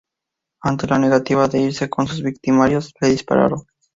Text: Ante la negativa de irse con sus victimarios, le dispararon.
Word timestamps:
Ante 0.63 0.87
la 0.87 0.97
negativa 0.97 1.47
de 1.47 1.61
irse 1.61 1.87
con 1.87 2.07
sus 2.07 2.23
victimarios, 2.23 2.91
le 3.01 3.09
dispararon. 3.09 3.67